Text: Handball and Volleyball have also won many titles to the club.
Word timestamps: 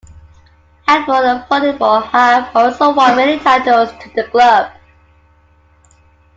Handball 0.87 1.23
and 1.25 1.43
Volleyball 1.43 2.03
have 2.07 2.55
also 2.55 2.91
won 2.91 3.15
many 3.15 3.37
titles 3.37 3.91
to 4.01 4.09
the 4.15 4.23
club. 4.31 4.71